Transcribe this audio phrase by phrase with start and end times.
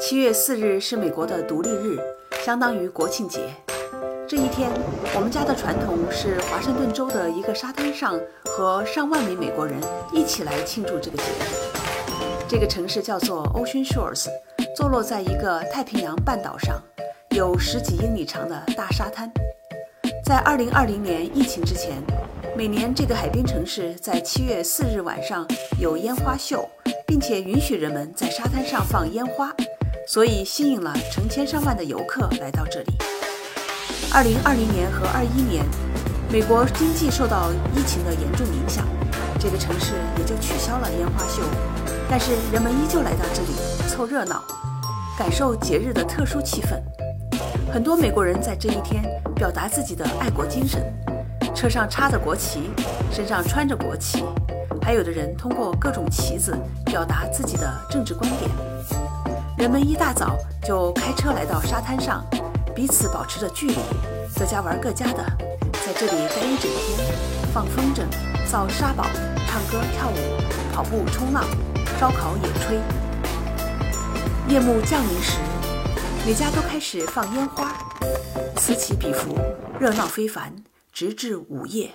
[0.00, 1.98] 七月四日是美国的独立日，
[2.44, 3.40] 相当于国庆节。
[4.28, 4.70] 这一天，
[5.12, 9.74] 我们家的传统是华盛顿州的一个沙滩上和上万名美国人
[10.12, 12.46] 一起来庆祝这个节日。
[12.48, 14.28] 这个城市叫做 Ocean Shores，
[14.76, 16.80] 坐落在一个太平洋半岛上，
[17.30, 19.28] 有十几英里长的大沙滩。
[20.24, 22.00] 在2020年疫情之前，
[22.56, 25.44] 每年这个海边城市在七月四日晚上
[25.80, 26.68] 有烟花秀，
[27.04, 29.52] 并且允许人们在沙滩上放烟花。
[30.08, 32.96] 所以吸引了成千上万的游客来到这里。
[34.10, 35.62] 二零二零年和二一年，
[36.32, 38.86] 美国经济受到疫情的严重影响，
[39.38, 41.42] 这个城市也就取消了烟花秀。
[42.08, 43.48] 但是人们依旧来到这里
[43.86, 44.42] 凑热闹，
[45.18, 46.80] 感受节日的特殊气氛。
[47.70, 50.82] 很多美国人在这一天表达自己的爱国精神，
[51.54, 52.70] 车上插着国旗，
[53.12, 54.24] 身上穿着国旗，
[54.80, 58.50] 还有的人通过各种旗子表达自己的政治观点。
[59.58, 62.24] 人们一大早就开车来到沙滩上，
[62.76, 63.74] 彼此保持着距离，
[64.38, 65.24] 各家玩各家的，
[65.84, 67.08] 在这里待一整天，
[67.52, 68.04] 放风筝、
[68.48, 69.04] 造沙堡、
[69.48, 70.14] 唱歌跳舞、
[70.72, 71.42] 跑步冲浪、
[71.98, 72.78] 烧烤野炊。
[74.48, 75.38] 夜幕降临时，
[76.24, 77.76] 每家都开始放烟花，
[78.54, 79.36] 此起彼伏，
[79.80, 80.54] 热闹非凡，
[80.92, 81.90] 直至午夜。